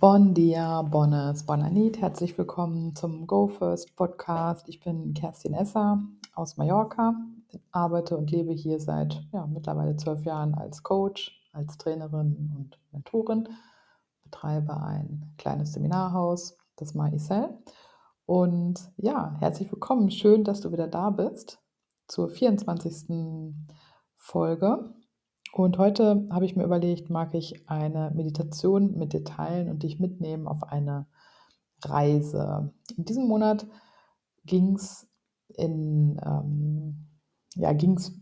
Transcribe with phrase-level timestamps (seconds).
[0.00, 2.00] Bon dia, bonnes, bonanit.
[2.00, 4.66] Herzlich willkommen zum Go First Podcast.
[4.66, 6.02] Ich bin Kerstin Esser
[6.34, 7.14] aus Mallorca,
[7.70, 13.46] arbeite und lebe hier seit ja, mittlerweile zwölf Jahren als Coach, als Trainerin und Mentorin,
[14.22, 17.58] betreibe ein kleines Seminarhaus, das Maisel.
[18.24, 20.10] Und ja, herzlich willkommen.
[20.10, 21.60] Schön, dass du wieder da bist
[22.08, 23.52] zur 24.
[24.16, 24.94] Folge.
[25.52, 29.98] Und heute habe ich mir überlegt, mag ich eine Meditation mit dir teilen und dich
[29.98, 31.06] mitnehmen auf eine
[31.82, 32.72] Reise.
[32.96, 33.66] In diesem Monat
[34.44, 35.08] ging es
[35.56, 37.08] in, ähm,
[37.56, 38.12] ja, ging es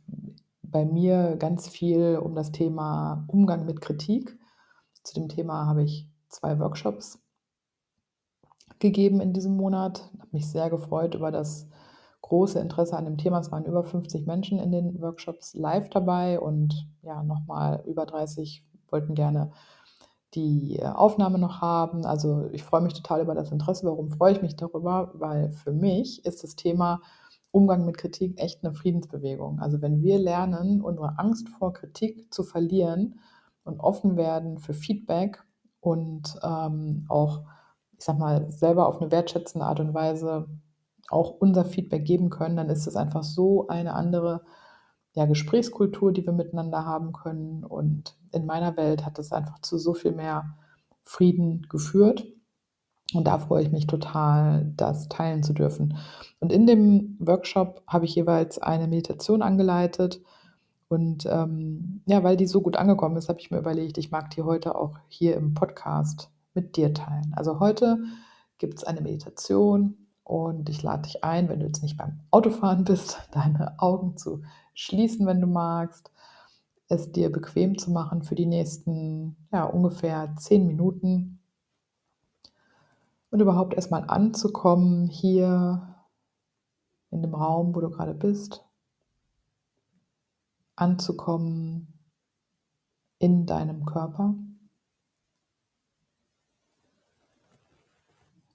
[0.62, 4.38] bei mir ganz viel um das Thema Umgang mit Kritik.
[5.02, 7.18] Zu dem Thema habe ich zwei Workshops
[8.78, 10.10] gegeben in diesem Monat.
[10.14, 11.68] Ich habe mich sehr gefreut über das
[12.22, 13.40] große Interesse an dem Thema.
[13.40, 18.64] Es waren über 50 Menschen in den Workshops live dabei und ja, nochmal über 30
[18.90, 19.52] wollten gerne
[20.34, 22.04] die äh, Aufnahme noch haben.
[22.04, 23.86] Also ich freue mich total über das Interesse.
[23.86, 25.12] Warum freue ich mich darüber?
[25.14, 27.00] Weil für mich ist das Thema
[27.50, 29.60] Umgang mit Kritik echt eine Friedensbewegung.
[29.60, 33.20] Also wenn wir lernen, unsere Angst vor Kritik zu verlieren
[33.64, 35.42] und offen werden für Feedback
[35.80, 37.42] und ähm, auch,
[37.96, 40.46] ich sag mal, selber auf eine wertschätzende Art und Weise
[41.10, 44.42] auch unser Feedback geben können, dann ist es einfach so eine andere
[45.14, 47.64] ja, Gesprächskultur, die wir miteinander haben können.
[47.64, 50.56] Und in meiner Welt hat es einfach zu so viel mehr
[51.02, 52.26] Frieden geführt.
[53.14, 55.96] Und da freue ich mich total, das teilen zu dürfen.
[56.40, 60.20] Und in dem Workshop habe ich jeweils eine Meditation angeleitet.
[60.88, 64.30] Und ähm, ja, weil die so gut angekommen ist, habe ich mir überlegt, ich mag
[64.30, 67.32] die heute auch hier im Podcast mit dir teilen.
[67.34, 67.98] Also heute
[68.58, 72.84] gibt es eine Meditation, und ich lade dich ein, wenn du jetzt nicht beim Autofahren
[72.84, 74.42] bist, deine Augen zu
[74.74, 76.12] schließen, wenn du magst,
[76.88, 81.40] es dir bequem zu machen für die nächsten ja, ungefähr zehn Minuten
[83.30, 85.96] und überhaupt erstmal anzukommen hier
[87.10, 88.64] in dem Raum, wo du gerade bist,
[90.76, 91.98] anzukommen
[93.18, 94.34] in deinem Körper.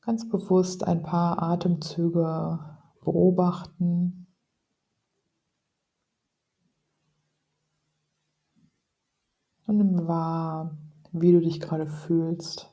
[0.06, 2.59] Ganz bewusst ein paar Atemzüge
[3.02, 4.28] beobachten.
[9.66, 10.78] Und nimm wahr,
[11.12, 12.69] wie du dich gerade fühlst.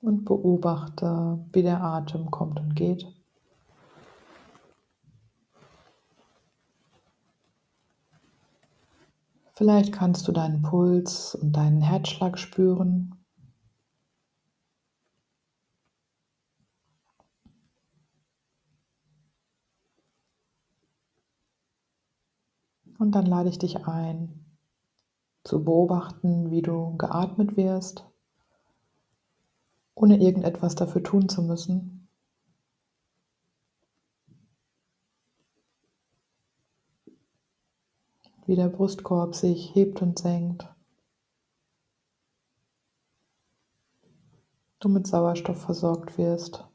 [0.00, 3.17] Und beobachte, wie der Atem kommt und geht.
[9.58, 13.16] Vielleicht kannst du deinen Puls und deinen Herzschlag spüren.
[23.00, 24.46] Und dann lade ich dich ein,
[25.42, 28.06] zu beobachten, wie du geatmet wirst,
[29.96, 31.97] ohne irgendetwas dafür tun zu müssen.
[38.48, 40.66] Wie der Brustkorb sich hebt und senkt.
[44.80, 46.66] Du mit Sauerstoff versorgt wirst.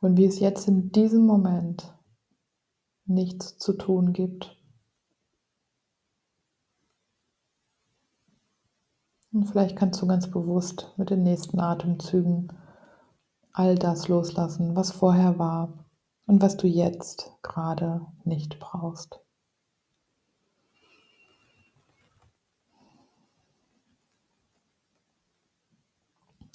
[0.00, 1.94] Und wie es jetzt in diesem Moment
[3.06, 4.54] nichts zu tun gibt.
[9.32, 12.52] Und vielleicht kannst du ganz bewusst mit den nächsten Atemzügen
[13.52, 15.87] all das loslassen, was vorher war,
[16.28, 19.18] und was du jetzt gerade nicht brauchst.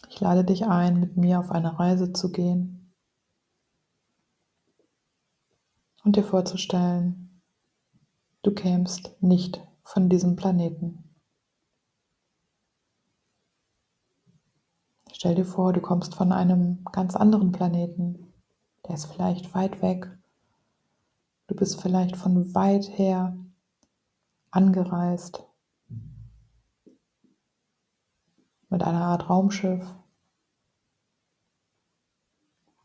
[0.09, 2.93] Ich lade dich ein, mit mir auf eine Reise zu gehen
[6.03, 7.41] und dir vorzustellen,
[8.43, 11.15] du kämst nicht von diesem Planeten.
[15.11, 18.22] Stell dir vor, du kommst von einem ganz anderen Planeten,
[18.87, 20.17] der ist vielleicht weit weg.
[21.47, 23.37] Du bist vielleicht von weit her
[24.51, 25.43] angereist
[28.69, 29.95] mit einer Art Raumschiff.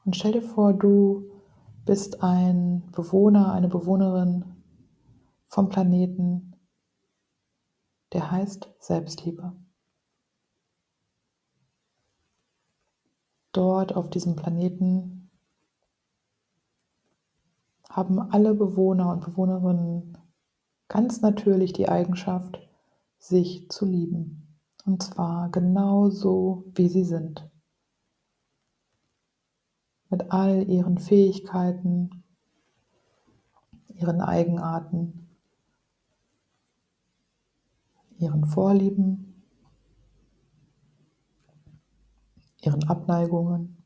[0.04, 1.30] Und stell dir vor, du
[1.84, 4.44] bist ein Bewohner, eine Bewohnerin
[5.46, 6.56] vom Planeten,
[8.12, 9.54] der heißt Selbstliebe.
[13.52, 15.17] Dort auf diesem Planeten
[17.98, 20.16] haben alle Bewohner und Bewohnerinnen
[20.86, 22.60] ganz natürlich die Eigenschaft,
[23.18, 24.56] sich zu lieben.
[24.86, 27.50] Und zwar genau so, wie sie sind.
[30.10, 32.22] Mit all ihren Fähigkeiten,
[33.88, 35.28] ihren Eigenarten,
[38.16, 39.42] ihren Vorlieben,
[42.60, 43.77] ihren Abneigungen.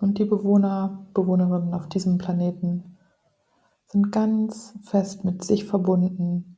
[0.00, 2.96] Und die Bewohner, Bewohnerinnen auf diesem Planeten
[3.86, 6.56] sind ganz fest mit sich verbunden,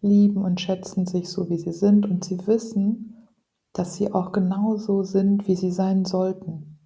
[0.00, 3.28] lieben und schätzen sich so, wie sie sind und sie wissen,
[3.72, 6.78] dass sie auch genauso sind, wie sie sein sollten.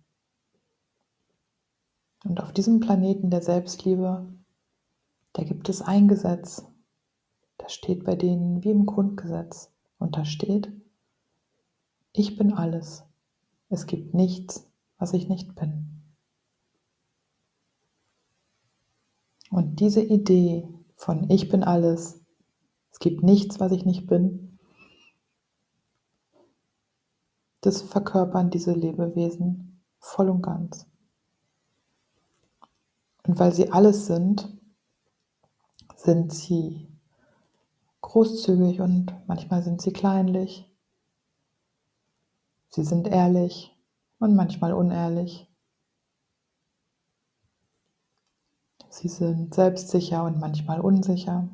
[2.25, 4.27] Und auf diesem Planeten der Selbstliebe,
[5.33, 6.65] da gibt es ein Gesetz,
[7.59, 10.71] das steht bei denen wie im Grundgesetz und da steht,
[12.13, 13.05] ich bin alles.
[13.73, 16.03] Es gibt nichts, was ich nicht bin.
[19.51, 22.21] Und diese Idee von ich bin alles,
[22.91, 24.59] es gibt nichts, was ich nicht bin,
[27.63, 30.87] das verkörpern diese Lebewesen voll und ganz.
[33.27, 34.55] Und weil sie alles sind,
[35.97, 36.89] sind sie
[38.03, 40.69] großzügig und manchmal sind sie kleinlich.
[42.75, 43.77] Sie sind ehrlich
[44.19, 45.47] und manchmal unehrlich.
[48.89, 51.51] Sie sind selbstsicher und manchmal unsicher.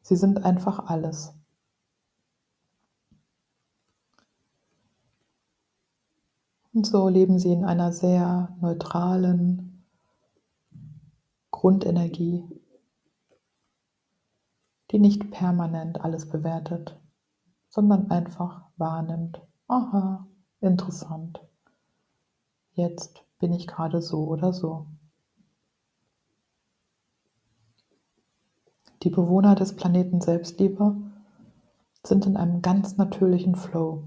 [0.00, 1.34] Sie sind einfach alles.
[6.72, 9.84] Und so leben sie in einer sehr neutralen
[11.50, 12.44] Grundenergie,
[14.90, 16.98] die nicht permanent alles bewertet
[17.74, 19.42] sondern einfach wahrnimmt.
[19.66, 20.24] Aha,
[20.60, 21.40] interessant.
[22.74, 24.86] Jetzt bin ich gerade so oder so.
[29.02, 30.94] Die Bewohner des Planeten Selbstliebe
[32.04, 34.04] sind in einem ganz natürlichen Flow.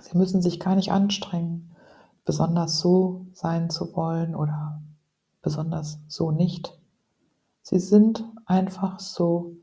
[0.00, 1.74] Sie müssen sich gar nicht anstrengen,
[2.24, 4.80] besonders so sein zu wollen oder
[5.42, 6.78] besonders so nicht.
[7.62, 9.56] Sie sind einfach so,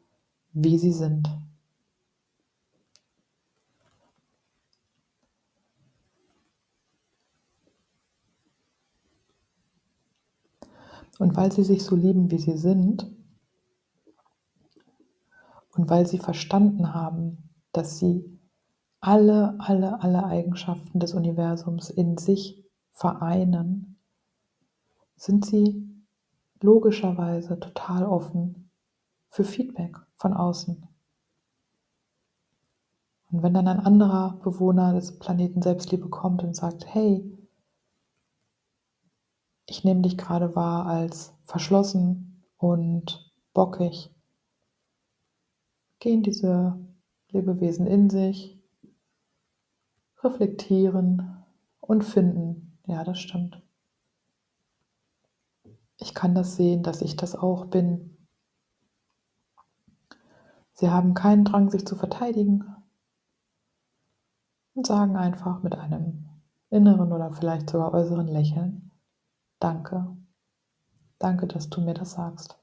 [0.52, 1.30] wie sie sind.
[11.20, 13.12] Und weil sie sich so lieben, wie sie sind,
[15.76, 18.40] und weil sie verstanden haben, dass sie
[19.02, 23.98] alle, alle, alle Eigenschaften des Universums in sich vereinen,
[25.16, 25.90] sind sie
[26.62, 28.72] logischerweise total offen
[29.30, 30.88] für Feedback von außen.
[33.32, 37.39] Und wenn dann ein anderer Bewohner des Planeten Selbstliebe kommt und sagt, hey,
[39.70, 44.12] ich nehme dich gerade wahr als verschlossen und bockig.
[46.00, 46.78] Gehen diese
[47.30, 48.60] Lebewesen in sich,
[50.24, 51.46] reflektieren
[51.80, 53.62] und finden, ja, das stimmt.
[55.98, 58.18] Ich kann das sehen, dass ich das auch bin.
[60.74, 62.64] Sie haben keinen Drang, sich zu verteidigen
[64.74, 66.30] und sagen einfach mit einem
[66.70, 68.89] inneren oder vielleicht sogar äußeren Lächeln,
[69.60, 70.16] Danke.
[71.18, 72.58] Danke, dass du mir das sagst.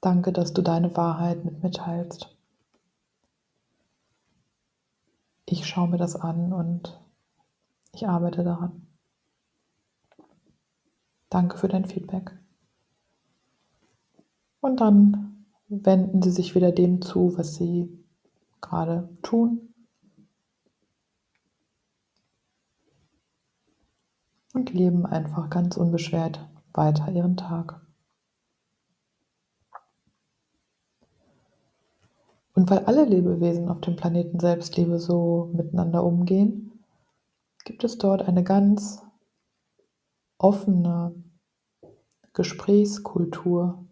[0.00, 2.34] Danke, dass du deine Wahrheit mit mir teilst.
[5.44, 6.98] Ich schaue mir das an und
[7.92, 8.86] ich arbeite daran.
[11.28, 12.32] Danke für dein Feedback.
[14.60, 17.88] Und dann wenden Sie sich wieder dem zu, was Sie
[18.60, 19.69] gerade tun
[24.52, 27.80] und leben einfach ganz unbeschwert weiter ihren Tag.
[32.54, 36.84] Und weil alle Lebewesen auf dem Planeten Selbstliebe so miteinander umgehen,
[37.64, 39.02] gibt es dort eine ganz
[40.38, 41.14] offene
[42.32, 43.86] Gesprächskultur.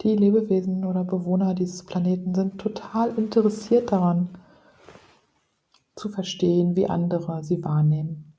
[0.00, 4.30] Die Lebewesen oder Bewohner dieses Planeten sind total interessiert daran,
[6.02, 8.34] zu verstehen, wie andere sie wahrnehmen.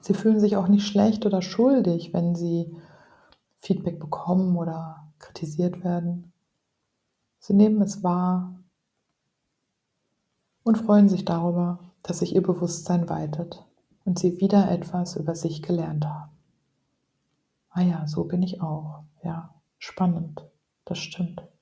[0.00, 2.76] Sie fühlen sich auch nicht schlecht oder schuldig, wenn sie
[3.58, 6.32] Feedback bekommen oder kritisiert werden.
[7.38, 8.58] Sie nehmen es wahr
[10.64, 13.64] und freuen sich darüber, dass sich ihr Bewusstsein weitet
[14.04, 16.32] und sie wieder etwas über sich gelernt haben.
[17.70, 19.04] Ah ja, so bin ich auch.
[19.22, 20.44] Ja, spannend.
[20.84, 21.53] Das stimmt.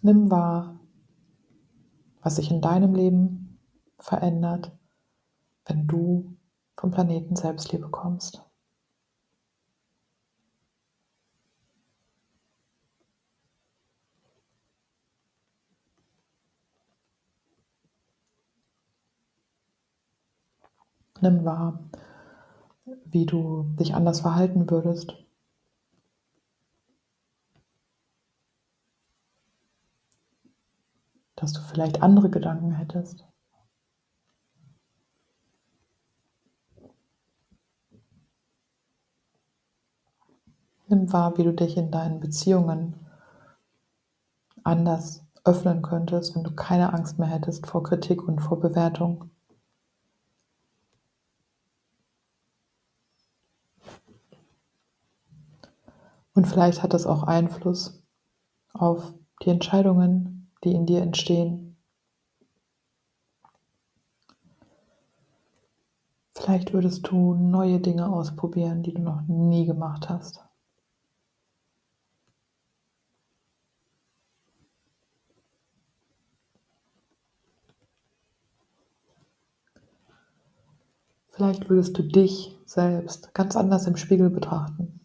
[0.00, 0.78] Nimm wahr,
[2.22, 3.58] was sich in deinem Leben
[3.98, 4.70] verändert,
[5.66, 6.36] wenn du
[6.76, 8.44] vom Planeten Selbstliebe kommst.
[21.20, 21.80] Nimm wahr,
[23.06, 25.16] wie du dich anders verhalten würdest.
[31.48, 33.24] Dass du vielleicht andere Gedanken hättest.
[40.88, 42.96] Nimm wahr, wie du dich in deinen Beziehungen
[44.62, 49.30] anders öffnen könntest, wenn du keine Angst mehr hättest vor Kritik und vor Bewertung.
[56.34, 58.02] Und vielleicht hat das auch Einfluss
[58.74, 61.76] auf die Entscheidungen, die in dir entstehen.
[66.34, 70.44] Vielleicht würdest du neue Dinge ausprobieren, die du noch nie gemacht hast.
[81.38, 84.97] Vielleicht würdest du dich selbst ganz anders im Spiegel betrachten.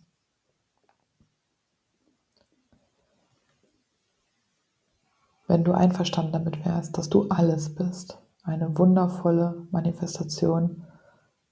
[5.53, 10.83] Wenn du einverstanden damit wärst, dass du alles bist, eine wundervolle Manifestation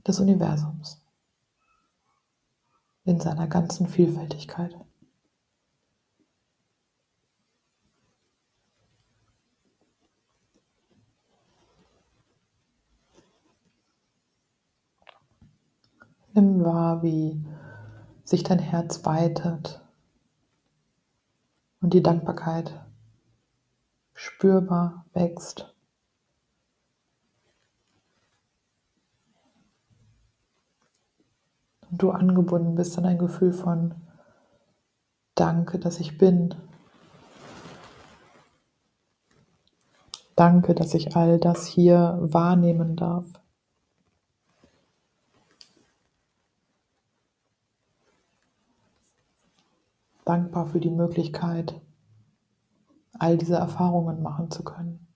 [0.07, 1.05] des Universums
[3.03, 4.75] in seiner ganzen Vielfältigkeit.
[16.33, 17.45] Nimm wahr, wie
[18.23, 19.79] sich dein Herz weitet
[21.81, 22.83] und die Dankbarkeit
[24.41, 25.71] spürbar wächst.
[31.91, 33.93] Und du angebunden bist an ein Gefühl von
[35.35, 36.55] Danke, dass ich bin.
[40.35, 43.27] Danke, dass ich all das hier wahrnehmen darf.
[50.25, 51.79] Dankbar für die Möglichkeit,
[53.21, 55.07] all diese Erfahrungen machen zu können.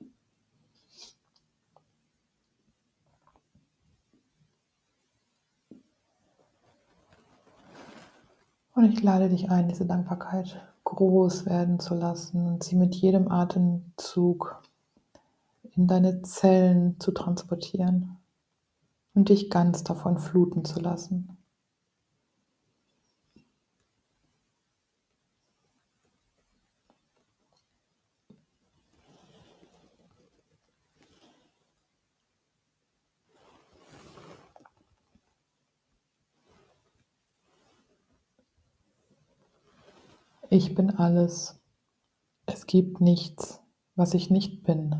[8.75, 13.31] Und ich lade dich ein, diese Dankbarkeit groß werden zu lassen und sie mit jedem
[13.31, 14.61] Atemzug
[15.75, 18.17] in deine Zellen zu transportieren
[19.15, 21.37] und dich ganz davon fluten zu lassen.
[40.55, 41.61] Ich bin alles.
[42.45, 43.61] Es gibt nichts,
[43.95, 44.93] was ich nicht bin.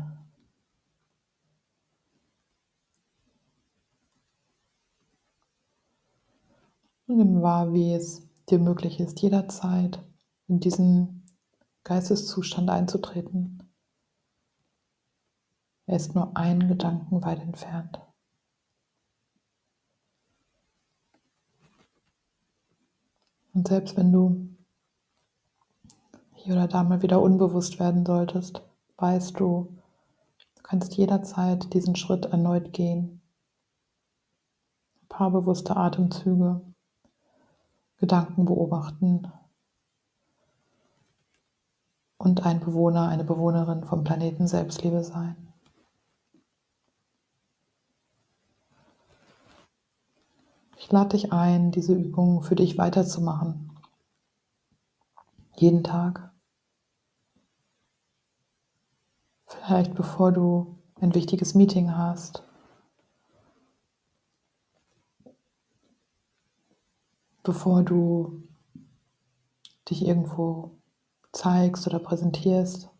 [7.06, 10.04] Und nimm wahr, wie es dir möglich ist, jederzeit
[10.46, 11.24] in diesen
[11.84, 13.62] Geisteszustand einzutreten.
[15.86, 17.98] Er ist nur einen Gedanken weit entfernt.
[23.54, 24.55] Und selbst wenn du
[26.52, 28.62] oder da mal wieder unbewusst werden solltest,
[28.98, 29.76] weißt du,
[30.56, 33.20] du kannst jederzeit diesen Schritt erneut gehen.
[35.02, 36.60] Ein paar bewusste Atemzüge,
[37.98, 39.30] Gedanken beobachten
[42.18, 45.36] und ein Bewohner, eine Bewohnerin vom Planeten Selbstliebe sein.
[50.78, 53.72] Ich lade dich ein, diese Übung für dich weiterzumachen.
[55.56, 56.35] Jeden Tag.
[59.46, 62.42] Vielleicht bevor du ein wichtiges Meeting hast.
[67.42, 68.42] Bevor du
[69.88, 70.72] dich irgendwo
[71.32, 72.90] zeigst oder präsentierst.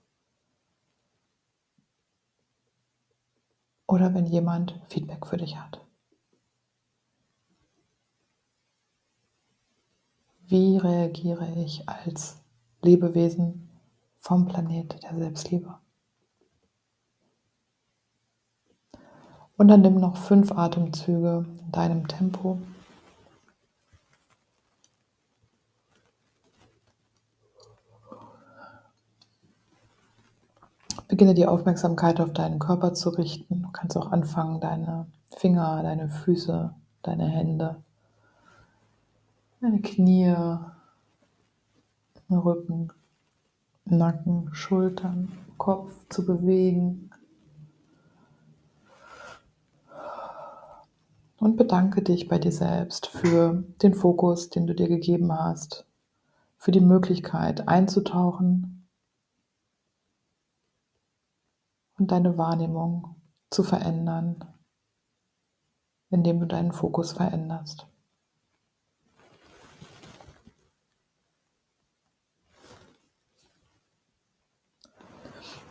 [3.88, 5.80] Oder wenn jemand Feedback für dich hat.
[10.48, 12.40] Wie reagiere ich als
[12.82, 13.68] Lebewesen
[14.16, 15.76] vom Planet der Selbstliebe?
[19.58, 22.58] Und dann nimm noch fünf Atemzüge in deinem Tempo.
[31.08, 33.62] Beginne die Aufmerksamkeit auf deinen Körper zu richten.
[33.62, 37.76] Du kannst auch anfangen, deine Finger, deine Füße, deine Hände,
[39.60, 40.34] deine Knie,
[42.28, 42.92] Rücken,
[43.84, 47.05] Nacken, Schultern, Kopf zu bewegen.
[51.38, 55.86] Und bedanke dich bei dir selbst für den Fokus, den du dir gegeben hast,
[56.56, 58.88] für die Möglichkeit einzutauchen
[61.98, 63.16] und deine Wahrnehmung
[63.50, 64.44] zu verändern,
[66.10, 67.86] indem du deinen Fokus veränderst.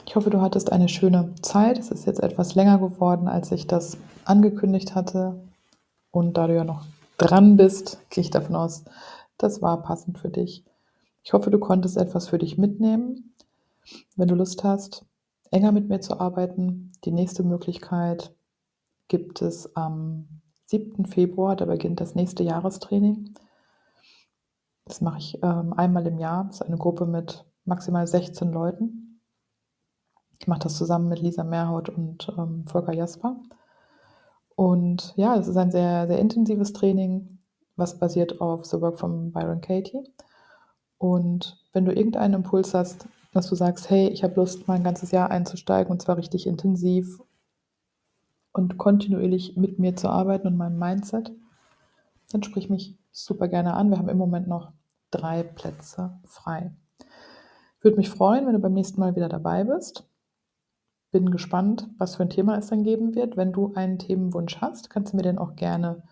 [0.05, 1.77] Ich hoffe, du hattest eine schöne Zeit.
[1.77, 5.41] Es ist jetzt etwas länger geworden, als ich das angekündigt hatte.
[6.15, 6.85] Und da du ja noch
[7.17, 8.85] dran bist, gehe ich davon aus,
[9.37, 10.63] das war passend für dich.
[11.23, 13.35] Ich hoffe, du konntest etwas für dich mitnehmen.
[14.15, 15.05] Wenn du Lust hast,
[15.51, 18.33] enger mit mir zu arbeiten, die nächste Möglichkeit
[19.09, 21.05] gibt es am 7.
[21.05, 23.33] Februar, da beginnt das nächste Jahrestraining.
[24.85, 26.45] Das mache ich ähm, einmal im Jahr.
[26.45, 29.19] Das ist eine Gruppe mit maximal 16 Leuten.
[30.39, 33.35] Ich mache das zusammen mit Lisa Mehrhaut und ähm, Volker Jasper.
[34.55, 37.39] Und ja, es ist ein sehr, sehr intensives Training,
[37.75, 40.03] was basiert auf The Work von Byron Katie.
[40.97, 44.83] Und wenn du irgendeinen Impuls hast, dass du sagst, hey, ich habe Lust, mal ein
[44.83, 47.19] ganzes Jahr einzusteigen und zwar richtig intensiv
[48.53, 51.33] und kontinuierlich mit mir zu arbeiten und meinem Mindset,
[52.31, 53.89] dann sprich mich super gerne an.
[53.89, 54.71] Wir haben im Moment noch
[55.11, 56.71] drei Plätze frei.
[57.77, 60.07] Ich würde mich freuen, wenn du beim nächsten Mal wieder dabei bist
[61.15, 63.37] bin gespannt, was für ein Thema es dann geben wird.
[63.37, 66.03] Wenn du einen Themenwunsch hast, kannst du mir den auch gerne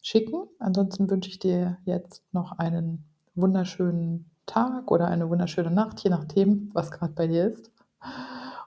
[0.00, 0.44] schicken.
[0.60, 6.70] Ansonsten wünsche ich dir jetzt noch einen wunderschönen Tag oder eine wunderschöne Nacht, je nachdem,
[6.72, 7.72] was gerade bei dir ist.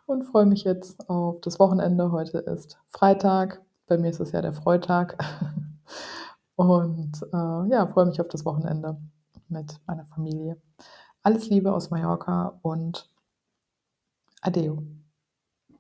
[0.06, 2.12] Und freue mich jetzt auf das Wochenende.
[2.12, 3.62] Heute ist Freitag.
[3.88, 5.18] Bei mir ist es ja der Freitag.
[6.58, 8.98] Und äh, ja, freue mich auf das Wochenende
[9.48, 10.62] mit meiner Familie.
[11.24, 13.10] Alles Liebe aus Mallorca und
[14.42, 14.84] Adeo.